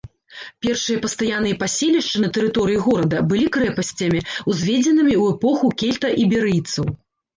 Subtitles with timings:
[0.65, 4.19] Першыя пастаянныя паселішчы на тэрыторыі горада былі крэпасцямі,
[4.55, 6.85] узведзенымі ў эпоху кельта-іберыйцаў.